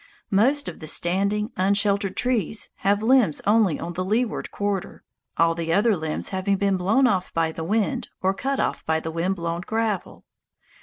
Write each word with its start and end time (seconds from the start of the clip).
Most 0.31 0.67
of 0.67 0.79
the 0.79 0.87
standing, 0.87 1.51
unsheltered 1.57 2.17
trees 2.17 2.71
have 2.77 3.03
limbs 3.03 3.39
only 3.45 3.79
on 3.79 3.93
the 3.93 4.03
leeward 4.03 4.49
quarter, 4.49 5.03
all 5.37 5.53
the 5.53 5.71
other 5.71 5.95
limbs 5.95 6.29
having 6.29 6.55
been 6.57 6.75
blown 6.75 7.05
off 7.05 7.31
by 7.35 7.51
the 7.51 7.63
wind 7.63 8.07
or 8.19 8.33
cut 8.33 8.59
off 8.59 8.83
by 8.87 8.99
the 8.99 9.11
wind 9.11 9.35
blown 9.35 9.61
gravel. 9.61 10.25